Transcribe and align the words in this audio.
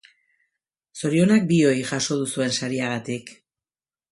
Zorionak 1.01 1.45
bioi 1.53 1.77
jaso 1.91 2.19
duzuen 2.23 2.57
sariagatik. 2.61 3.31